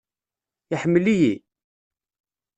Iḥemmel-iyi? 0.73 1.33